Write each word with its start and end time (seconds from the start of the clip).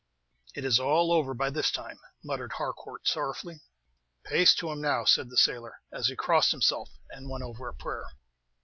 "It 0.55 0.65
is 0.65 0.79
all 0.79 1.13
over 1.13 1.35
by 1.35 1.51
this 1.51 1.69
time," 1.69 1.99
muttered 2.23 2.53
Harcourt, 2.53 3.07
sorrowfully. 3.07 3.61
"Pace 4.23 4.55
to 4.55 4.71
him 4.71 4.81
now!" 4.81 5.05
said 5.05 5.29
the 5.29 5.37
sailor, 5.37 5.75
as 5.93 6.07
he 6.07 6.15
crossed 6.15 6.49
himself, 6.49 6.89
and 7.11 7.29
went 7.29 7.43
over 7.43 7.67
a 7.67 7.73
prayer. 7.75 8.07